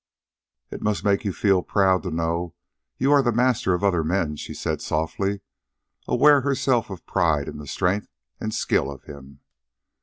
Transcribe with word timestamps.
"It 0.71 0.81
must 0.81 1.05
make 1.05 1.23
you 1.25 1.31
feel 1.31 1.61
proud 1.61 2.01
to 2.01 2.09
know 2.09 2.55
you 2.97 3.11
are 3.11 3.21
the 3.21 3.31
master 3.31 3.75
of 3.75 3.83
other 3.83 4.03
men," 4.03 4.35
she 4.35 4.55
said 4.55 4.81
softly, 4.81 5.41
aware 6.07 6.41
herself 6.41 6.89
of 6.89 7.05
pride 7.05 7.47
in 7.47 7.59
the 7.59 7.67
strength 7.67 8.07
and 8.39 8.51
skill 8.51 8.89
of 8.89 9.03
him. 9.03 9.41